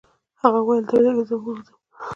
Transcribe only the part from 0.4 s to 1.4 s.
هغه وویل: ته ودرېږه چې زه